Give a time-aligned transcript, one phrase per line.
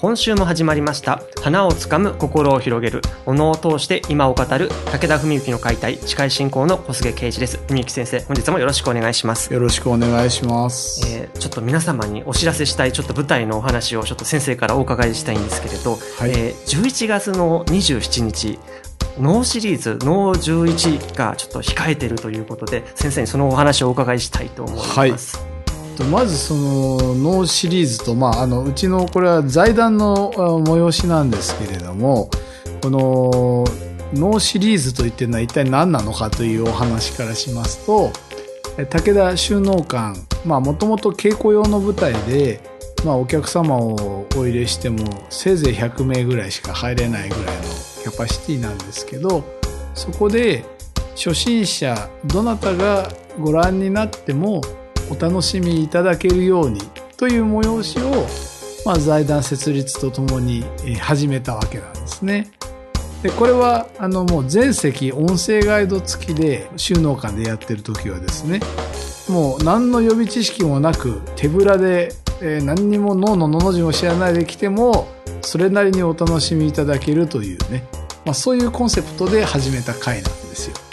[0.00, 1.22] 今週も始まりました。
[1.42, 3.02] 花をつかむ心を広げる。
[3.26, 5.98] お能を通して今を語る武田文幸の解体。
[5.98, 7.58] 司会進行の小菅圭一です。
[7.66, 9.52] 文幸先生本日もよろしくお願いします。
[9.52, 15.96] よろしくお願いします、えーちょっと皆様にお知らせしたいちょっと舞台のお話をちょっと先生からお伺いしたいんですけれど、は
[16.28, 16.30] い。
[16.30, 18.58] えー11月の27日
[19.18, 25.44] ノーシリーズノー11がちょっと控えているということで先生にそのお話をお伺いしたいと思います、
[25.98, 32.30] とまずその能シリーズと、まあ、あのうちのこれは財団の催しなんですけれども
[32.80, 33.64] この
[34.14, 38.12] 能シリーズといってるのは一体何なのかというお話からしますと
[38.76, 40.14] 武田修能館
[40.46, 42.60] もともと稽古用の舞台で、
[43.04, 47.62] まあ、お客様をお入れしてもせいぜい100名ぐらいしか入れないぐらいの
[48.02, 49.42] キャパシティなんですけど
[49.94, 50.64] そこで
[51.16, 53.08] 初心者どなたが
[53.40, 54.60] ご覧になっても
[55.10, 56.80] お楽しみいただけるように
[57.16, 58.26] という催しを、
[58.84, 60.64] まあ、財団設立とともに
[61.00, 62.50] 始めたわけなんですね。
[63.22, 68.60] でこれはあのもう全席音声ガイド付きで収納館でやってる時はですね
[69.28, 75.08] もう何の予備知識もなく手ぶらで、えー何にも脳ののの字も知らないで来ても
[75.42, 77.88] それなりにお楽しみいただけるというね、
[78.24, 80.87] まあ、そういうコンセプトで始めた回なんですよ。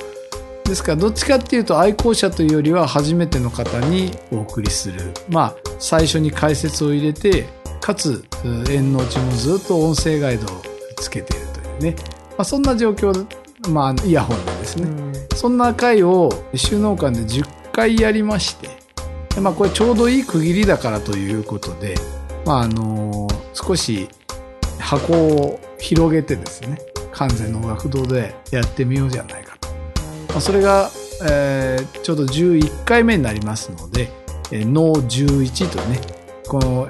[0.65, 5.13] ですからどっちかっていうと愛好者というよりは初めての方にお送りする。
[5.29, 7.45] まあ最初に解説を入れて、
[7.81, 10.61] かつう縁のうちもずっと音声ガイドを
[10.97, 11.95] つけているというね。
[12.31, 13.35] まあそんな状況で、
[13.69, 14.87] まあイヤホンでですね。
[15.35, 18.69] そんな回を収納館で10回やりまして、
[19.35, 21.95] でまあこれちょうどいい区切りだからということで、
[22.43, 24.09] まああの少し
[24.79, 26.79] 箱を広げてですね、
[27.11, 29.54] 関西の学堂でやってみようじゃないかと。
[30.35, 30.91] まあ、それが、
[31.25, 34.11] えーちょうど11回目になりますので、
[34.51, 35.99] えー、脳11とね、
[36.47, 36.89] この、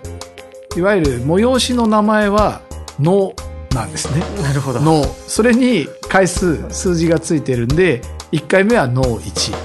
[0.76, 2.62] いわゆる催しの名前は
[3.00, 3.34] 脳
[3.74, 4.22] なんですね。
[4.42, 5.04] なるほど脳。
[5.06, 8.02] それに回数、数字がついてるんで、
[8.32, 9.56] 1回目は脳1。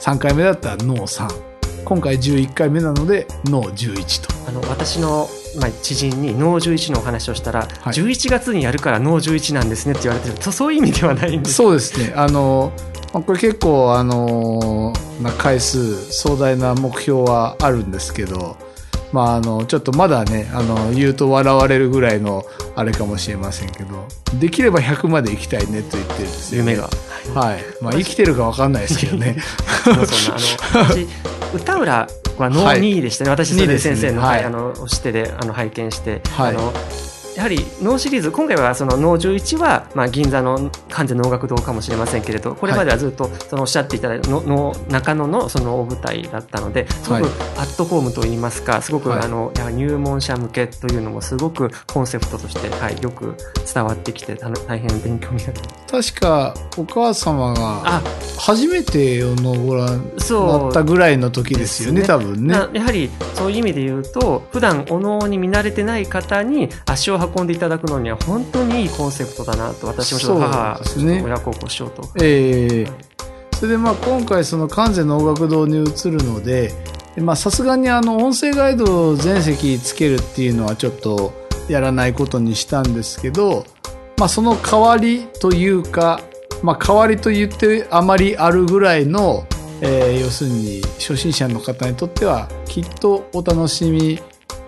[0.00, 1.48] 3回目だったら脳3。
[1.84, 4.34] 今回11回目なので脳11と。
[4.48, 5.28] あの私の、
[5.58, 12.12] まあ、知人に脳11のお話をしたら、はい11月にやるから脳11なんですねって言われてるそそういう意味ではないんですそうですね。
[12.14, 14.92] あの、まあこれ結構、あの、
[15.22, 18.56] な回数、壮大な目標はあるんですけど、
[19.12, 22.44] まあ、あの、ちょっとまだね、あの、言うと笑われるぐらいの、
[22.76, 24.06] あれかもしれませんけど、
[24.38, 26.90] できれば100まで行きたいねと言ってるんですよ、夢が。
[27.34, 27.64] はい。
[27.80, 29.36] まあ、生きてるかわかんないですけどね。
[29.84, 31.08] そんなあの私
[31.54, 32.08] 歌浦
[32.38, 36.72] は脳はい2でしたね、私それ2で先生の,、はいあのおしてであの拝見して、はいあの
[37.38, 49.20] やはり脳シリーズ今回はその脳11は、まあ、銀座の完全能楽堂かもしれませんけれどこれまではずっとそのおっしゃっていただいたのの中野のその大舞台だったのですごくはいアットホームといいますかすごく、はい。
[49.22, 53.34] あのやはり入門者向けというのもすごくコンセプトとして、はい、よく
[53.72, 55.60] 伝わってきて大変勉強になり
[55.90, 56.14] ます。
[56.14, 58.02] 確か、お母様が、あ。
[58.38, 62.06] 初めてのご覧にそうなったぐらいの時ですよね、ね。
[62.06, 62.54] 多分ね。
[62.54, 72.02] なやはりそういう意味で言うと普段お能に見慣れてない方に足を運んでいただくのには本当にいいコンセプトだなと私もちょっと母そうですね親孝行しようと。
[72.20, 73.18] ええ
[73.58, 76.72] それでまあ今回その関西能楽堂に移るので
[77.16, 81.32] でまあさすがにあの音声ガイドを全席つけるっていうのはちょっと
[81.68, 83.66] やらないことにしたんですけど、
[84.16, 86.20] まあその代わりというか、
[86.62, 89.44] まあ代わりと言ってあまりあるぐらいの、
[89.80, 94.20] えー要するに初心者の方にとってはきっとお楽しみ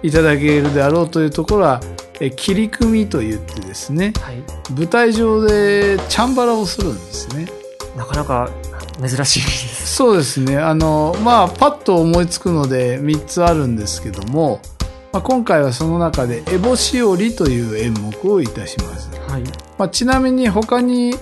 [0.02, 1.80] いただけるであろうというところは、
[2.20, 7.46] えー切り組みと言ってですね、はい、舞台上でチャンバラをするんですね。
[7.96, 8.50] なかなか
[9.00, 9.94] 珍しいです。
[9.96, 10.58] そうですね。
[10.58, 14.60] あの、まあ、パッと思いつくので3つあるんですけども、
[15.12, 19.10] まあ、今回はその中で、エボしおりという演目をいたします。
[19.28, 19.42] はい、
[19.78, 21.14] まあ、ちなみに他に、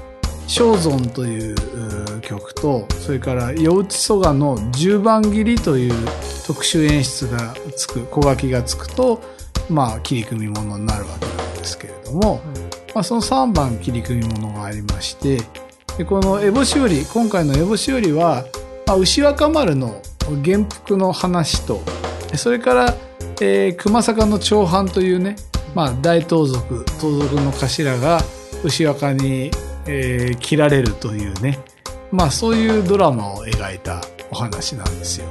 [0.46, 1.56] 正尊という
[2.22, 5.94] 曲と、それから、夜内蘇我の十番切りという
[6.46, 9.20] 特殊演出がつく小書きがつくと
[9.68, 12.40] まあ切り組み物になるわけなんですけれども、
[12.94, 15.38] まあ、その3番切り組み物がありまして
[15.96, 18.44] でこの烏帽子より今回の烏帽子よりは、
[18.86, 20.00] まあ、牛若丸の
[20.42, 21.80] 元服の話と
[22.36, 22.94] それから、
[23.40, 25.36] えー、熊坂の長藩というね、
[25.74, 28.20] まあ、大盗賊盗賊の頭が
[28.64, 29.50] 牛若に、
[29.86, 31.58] えー、切られるというね
[32.10, 34.00] まあそういうドラマを描いた
[34.30, 35.26] お話なんですよ。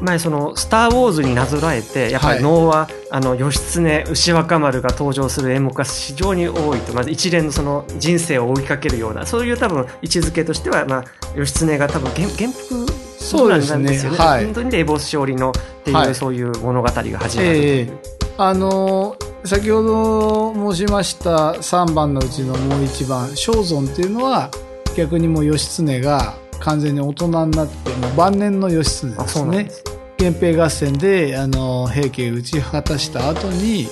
[0.00, 11.04] 前その「スター・ウォーズ」になぞらえてやっぱり能は、はい、あの義経牛若丸が登場する演目が非常に多いとまず一連のその人生を追いかけるようなそういう多分位置づけとしては、まあ、
[11.34, 12.86] 義経が多分原原服
[13.18, 13.98] そうですね。
[14.16, 14.44] はい。
[14.44, 15.52] 本当にエボス勝利のっ
[15.82, 17.88] ていう、はい、そういう物語が始まる、えー、
[18.36, 24.50] あの先ほど申しました3番のうちのもう1番正尊っていうのは
[24.96, 29.70] 逆にもう義経が完全に大人になってもう晩年の義経ですね。
[30.18, 33.86] 源平合戦であの平家打ち果たした後に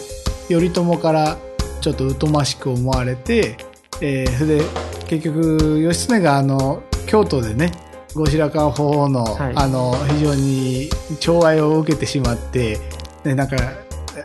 [0.48, 1.36] 頼朝から
[1.80, 3.56] ちょっと疎ましく思われて、
[4.00, 4.64] えー、それで
[5.06, 7.72] 結局義経があの京都でね
[8.14, 10.88] 後白河法皇のはい、あの非常に
[11.20, 12.78] 寵愛を受けてしまって、
[13.24, 13.56] ね、なんか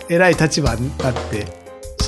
[0.08, 1.59] 偉い立場になって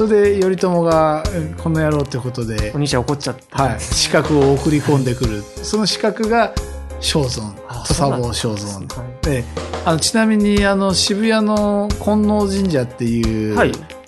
[0.01, 1.23] それで頼朝が
[1.61, 5.43] この野郎ってことでお兄ちゃん怒っちゃって、はい、資格を送り込んでくる。
[5.43, 6.55] その資格が
[6.99, 8.87] 正尊土佐坊正尊。
[9.21, 9.43] で、
[9.85, 13.55] あのちなみにあの渋谷の金王神社っていう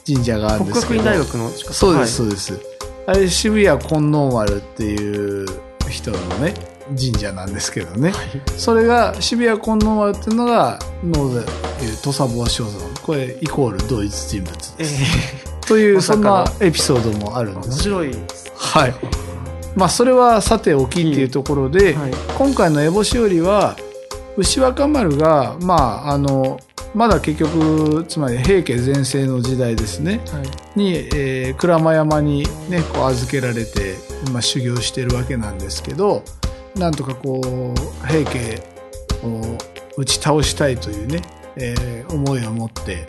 [0.03, 2.59] 神社があるんですけど、はい、大学のそうですそうです、
[3.05, 5.45] あれ渋谷金王丸っていう
[5.91, 6.55] 人のね
[6.87, 11.45] 神社なんですけどね、はい、それが渋谷金王丸っていうのが能でいう
[12.01, 12.81] 土佐坊正尊。
[13.03, 18.11] これイコール同一人物です、えーというそんなエピソードもあるんです面白い
[18.55, 18.93] はい。
[19.75, 23.75] まあそれはさておきっていうところで、はい、今回の烏帽子よりは
[24.37, 25.73] 牛若丸がま
[26.05, 26.59] ああの
[26.93, 30.43] まだ結局つまり平家全盛の時代ですね、は
[30.75, 33.95] い、に、えー、鞍馬山にねこう預けられて、
[34.31, 36.23] まあ、修行してるわけなんですけど
[36.75, 38.61] なんとかこう平家
[39.23, 39.57] を
[39.97, 41.23] 打ち倒したいというね
[41.57, 43.05] えー、思いを持って、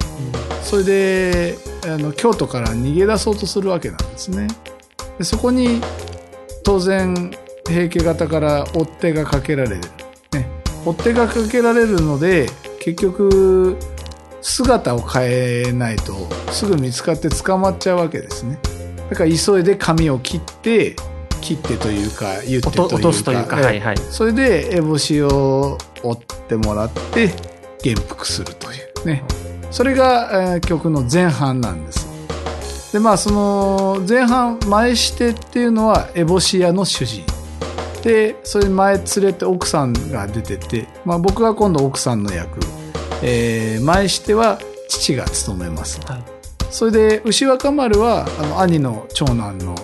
[0.63, 1.55] それで
[1.85, 4.49] あの京都から逃げ出そうとするわけなんですね。
[5.19, 5.81] でそこに
[6.65, 7.31] 当然
[7.67, 9.77] 平家方から追っ手がかけられる、
[10.33, 10.49] ね、
[10.85, 12.49] 追っ手がかけられるので
[12.81, 13.77] 結局
[14.43, 15.23] 姿を変
[15.69, 16.15] えないと
[16.51, 18.59] すぐ見つかって捕まっちゃうわけですね。
[19.11, 20.97] だから急いで髪を切って
[21.41, 22.95] 切ってというか言ってというか。
[22.97, 27.31] 落とすというか、はいはい、それで烏帽子を折ってもらって
[27.85, 29.23] 元服するというね。
[29.71, 32.93] それが、えー、曲の前半なんです。
[32.93, 37.25] で、まあその前半、前してっていうのはエボシアの主人。
[38.03, 42.61] で、それ前連れて奥さんが出てて、まあ僕が今度奥さんの役。
[43.23, 44.59] えー、前しては
[44.89, 46.01] 父が務めます。
[46.07, 46.23] はい、
[46.71, 49.75] それで牛若丸はあの兄の長男の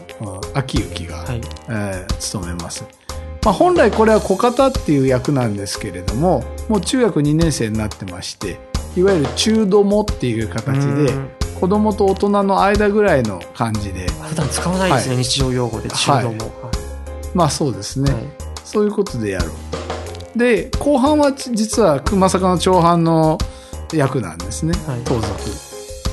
[0.54, 2.84] 秋行が、はい、えー、務めます。
[3.44, 8.58] まあ、本来これは小方っていう役なんですけれどももう中学2年生になってまして
[8.96, 11.12] いわゆる中どもっていう形で
[11.58, 18.22] 子供と大人の間ぐらいの感じで普段使わないですね、はい、日常用語で中ども、はい、まあそうですね、はい、
[18.64, 19.50] そういうことでやる
[20.36, 23.38] で後半は実はまさかの長半の
[23.92, 24.72] 役なんですね、
[25.04, 25.70] 盗賊。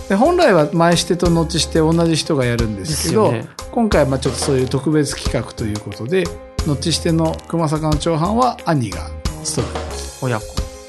[0.10, 6.24] で本来は前してと後して同じ人がやるんですけど、ね、今回はまあちょっとそういう特別企画ということで
[6.68, 9.10] 後しての熊坂の長藩は兄が
[9.44, 10.24] 務めます。
[10.24, 10.46] 親子。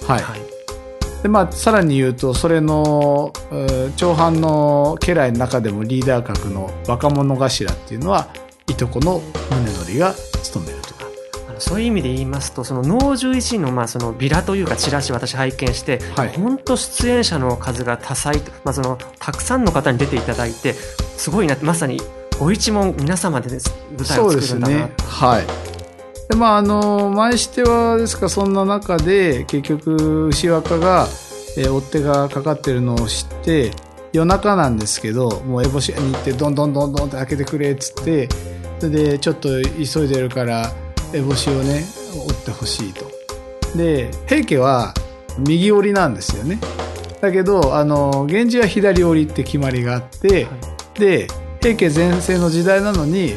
[0.06, 0.40] はい、はい、
[1.22, 3.32] でまあさらに言うとそれの、
[3.96, 8.28] 長藩の家来の中でもリーダー格の若者頭っていうのは
[8.68, 9.20] いとこの
[9.50, 10.98] 宗則が務めると
[11.60, 22.00] そういう意味で言いますとその能11のまあそのビラというかチラシ私拝見して、はい、本当出演者の数が多彩、まあ、そのたくさんの方に出ていただいてすごいなまさに
[22.38, 23.58] ご一問皆様で、ね、
[23.96, 24.92] 舞台を作るんだなそうですね。
[25.04, 25.67] はい
[26.28, 31.06] でまああの前してはですかそんな中で結局牛若が、
[31.56, 33.72] えー、追っ手がかかってるのを知って
[34.12, 38.28] 夜中なんですけどもう烏帽子に行ってどんどんどんどんって開けてくれっつって
[38.78, 40.70] それでちょっと急いでるから
[41.12, 41.84] 烏帽子をね
[42.26, 43.06] 折ってほしいと。
[43.76, 44.94] で平家は
[45.38, 46.58] 右折りなんですよね。
[47.20, 50.50] だけどあの源氏は左折りって決まりがあって、は
[50.96, 51.26] い、で
[51.60, 53.34] 平家全盛の時代なのに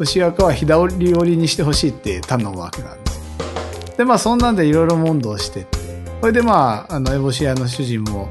[0.00, 0.96] 牛若は左折
[1.30, 3.96] りにしてほしいって頼むわけなんです。
[3.96, 5.78] で、まあそんなんでいろいろ問答してって、
[6.20, 8.30] これでまあ、あの、烏帽子屋の主人も、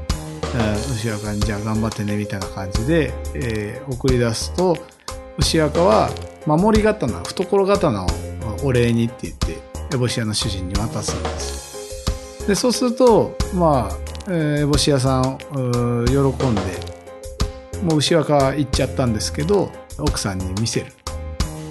[0.94, 4.76] 牛若にじゃあ頑張ってねみたいな感じで、えー、送り出すと、
[5.38, 6.10] 牛若は
[6.46, 8.06] 守り刀、懐刀を
[8.64, 9.56] お礼にって言って、
[9.90, 11.60] 烏帽子屋の主人に渡すんです。
[12.46, 13.96] でそうするとまあ、
[14.28, 16.60] えー、帽子屋さん喜んで
[17.84, 20.92] もう牛若行っちゃったんですけど奥さんに見せる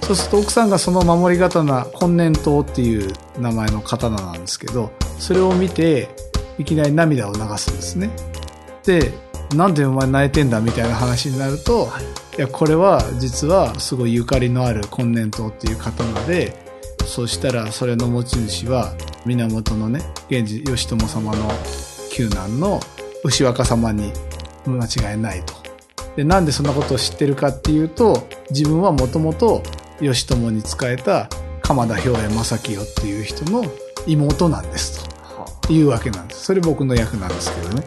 [0.10, 6.10] そうすると奥さんがその守り刀金年刀っていう名前の刀なんですけどそれを見て
[6.58, 8.10] いきなり涙を流すんですね
[8.84, 9.14] で
[9.56, 11.90] なんでお前泣いてんだみたいな話になると、
[12.40, 16.56] い、やこれは実はすごいゆかりのある金年刀っていう刀で
[17.06, 18.96] そしたらそれの持ち主は
[19.28, 20.02] 源のね
[20.32, 21.52] 源氏義朝様の
[22.12, 22.80] 九男の
[23.24, 24.12] 牛若様に
[24.66, 25.54] 間違いないと。
[26.16, 29.62] でなんでそんなことを知ってるかっていうと自分はもともと
[30.02, 31.30] 義朝に仕えた
[31.62, 33.64] 鎌田兵衛正清っていう人の
[34.08, 35.08] 妹なんです
[35.62, 36.46] というわけなんです。
[36.46, 37.84] それ僕の役なんですけどね。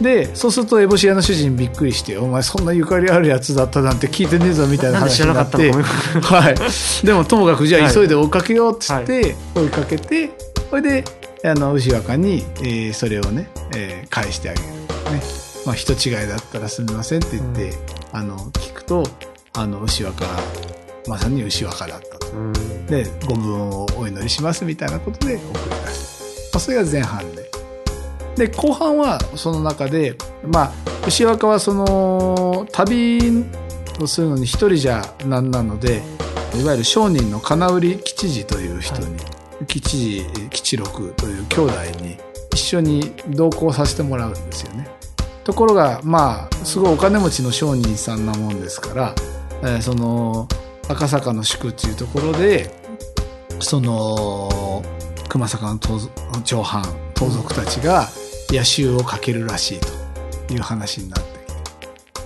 [0.00, 6.54] で、そうすると、エボシアの主人びっくりして、お前そんなゆかりあるやつだったなんて聞いてねえぞみたいな話になって、はい。
[7.06, 10.30] でも、ともかくじゃあ急いで追いかけようっつって、追いかけて、
[10.70, 11.04] それで、
[11.44, 14.66] あの、牛若に、えー、それをね、えー、返してあげる。
[14.66, 14.80] ね。
[15.66, 17.76] まあ、人違いだったらすみませんって言って、
[18.12, 19.04] うん、あの、聞くと、
[19.52, 20.24] あの、牛若、
[21.08, 22.32] まさに牛若だったと。
[22.32, 26.50] うん、で、ご分をお祈りしますみたいなことで送り出す。
[26.52, 27.50] まあ、それが前半で。
[28.36, 30.14] で後半はその中で
[30.46, 30.72] まあ
[31.06, 33.44] 牛若はその旅
[34.00, 36.02] をするのに一人じゃなんなので
[36.58, 39.22] いわゆる商人の金売吉次という人に、は
[39.62, 42.16] い、吉次吉六という兄弟に
[42.52, 44.88] 一緒に同行させてもらうんですよね。
[45.44, 49.14] ところがまあすごいお金持ちの商人さんなもんですから、
[49.62, 50.48] えー、その
[50.90, 52.70] 赤坂の宿っていうところで
[53.60, 54.82] その
[55.28, 55.78] 熊坂の
[56.42, 56.82] 長藩
[57.14, 58.08] 盗賊たちが
[58.48, 59.80] 野襲をかけるらしい
[60.48, 61.30] という話になって。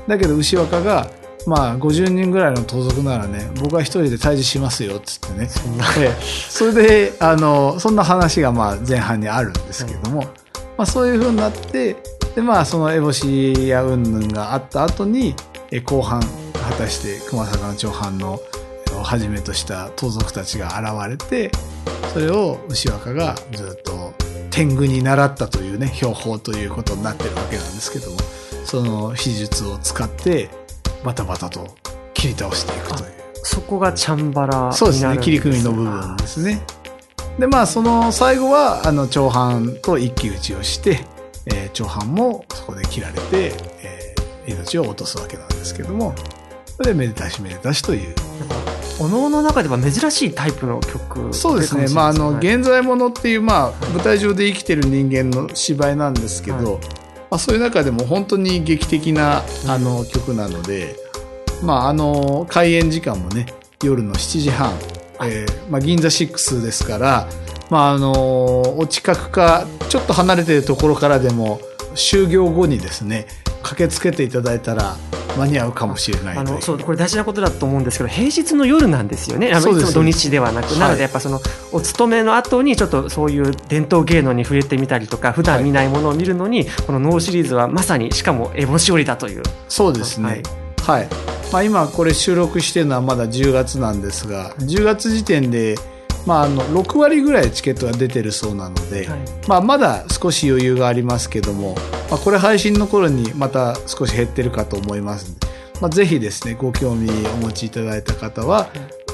[0.07, 1.11] だけど牛若が、
[1.47, 5.49] まあ50人ぐらいの盗賊ならね、僕は一人で退治しますよ、っつってね。
[5.49, 5.85] そんな
[6.49, 10.21] それで、あの、そんな話がまあ前半にあるんですけども、
[10.77, 11.97] まあそういう風になって、
[12.35, 15.35] でまあその烏帽子や云々があった後に、
[15.71, 18.41] え後半、果たして熊坂の長藩のを
[19.05, 21.51] はじめとした盗賊たちが現れて、
[22.13, 24.15] それを牛若がずっと
[24.51, 28.17] 天狗に習ったというね、標法ということになってるわけなんですけども、
[28.65, 30.49] その秘術を使って
[31.05, 31.75] バタバタと
[32.15, 33.15] 切り倒していくという。
[33.43, 36.65] そこがチャンバラ、ね、そうですね、切り組みの部分ですね。
[37.39, 41.05] で、まあ、その最後は、あの、長藩と一騎打ちをして、
[41.47, 46.15] えー、長藩もそこで切られて、えー、命を落とすわけなんですけども、
[46.77, 48.15] それでめでたしめでたしという。
[49.01, 56.81] お能の中では珍しいタイプの曲そうですね、まあ、あの現在ものっていう、まあ、舞台上で生きてる人間の芝居なんですけど、はい、ま
[57.31, 60.95] あ、そういう中でも本当に劇的なあの曲なので、
[61.63, 63.47] まあ、あの開演時間もね
[63.83, 64.73] 夜の7時半、
[65.23, 67.29] えーまあ、 GINZA SIX ですから、
[67.71, 71.61] まあ、あのお近くかちょっと離れてるところからでも
[71.97, 73.27] 終業後にですね
[73.65, 74.97] 駆けつけていただいたら
[75.37, 79.53] 間に合うかもしれないあのそうこれ大事なことだと思うんですけど平日の夜なんですよね。
[79.53, 81.41] あのいつも土日ではなく、なのでやっぱその
[81.73, 89.43] お勤めの後にちょっとそういう伝統芸能に触れてみたりとか普段見ないものを見るのに、はい、この能シリーズはまさにしかも烏帽子折だという。
[89.69, 90.43] そうですね。
[90.83, 91.09] はい、はい、
[91.53, 95.77] まあ、今これ収録してるのはまだ10月なんですが10月時点で
[96.27, 101.75] まあ、あの6割ぐらいチケットが出てるそうなので、はい、まあ、まだ少し余裕がありますけども、
[102.11, 105.47] まあ、これ配信の頃にまた少し減ってるかと思いますので、
[105.83, 108.69] まあ、ぜひですねご興味お持ちいただいた方は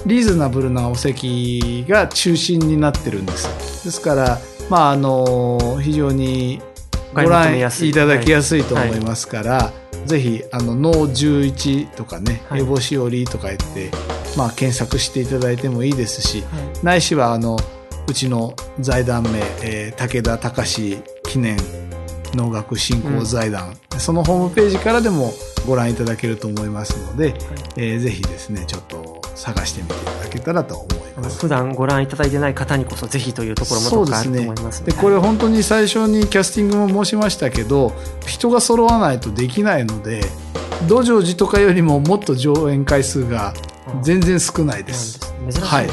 [0.07, 3.85] リーズナブルなお席が中心になってるんです。
[3.85, 4.39] ですから、
[4.71, 6.63] まあ、あの非常に
[7.13, 7.61] ご覧い
[7.93, 9.73] ただきやすいと思いますから、は
[10.05, 13.91] い、ぜひあの脳11とかね、はい、エボシオリとか言って
[14.37, 16.47] まあ、検索していただいてもいいですし、は
[16.83, 17.59] い、ないしはあの
[18.09, 21.57] うちの財団名、えー、武田隆記念
[22.35, 25.33] 能楽振興財団、うん、そのホームページからでも
[25.67, 27.37] ご覧いただけると思いますので、はい、
[27.77, 31.41] えー、ぜひですねちょっと探してみていただけたらと思います。
[31.41, 37.93] 普段ご覧いただいてない方にこそぜひというところもどっかあると思いますで、ね、これ本当に最初にキャスティングも申しましたけど
[38.27, 40.23] 人が揃わないとできないので
[40.89, 43.53] 土壌寺とかよりももっと上演回数が
[44.03, 45.21] 全然少ないです。
[45.61, 45.91] はい。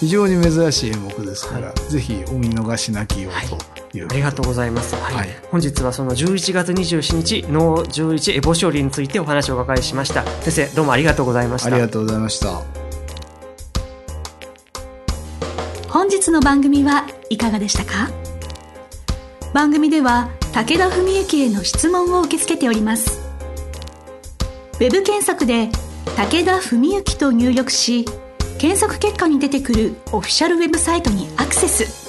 [0.00, 4.94] 非常に珍しい演目ですから、はい、ぜひお見逃しなきようという、はい、ありがとうございます。
[4.94, 5.14] はい。
[5.14, 10.22] はい、本日はその11月27日、の11エボ勝利についてお話をお伺いしました。
[10.42, 11.68] 先生、どうもありがとうございました。
[11.68, 12.62] ありがとうございました。
[15.88, 18.10] 本日の番組はいかがでしたか？
[19.54, 23.18] 番組では武田文幸への質問を受け付けております。
[24.74, 25.70] ウェブ検索で
[26.14, 28.04] 武田文幸と入力し
[28.58, 32.06] 検索結果に出てくるオフィシャルウェブサイトにアクセス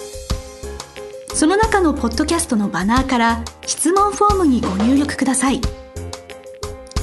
[1.38, 5.62] その中のポッドキャストのバナーから質問フォームにご入力ください。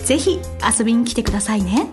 [0.04, 0.40] ぜひ
[0.78, 1.88] 遊びに来てくださいね。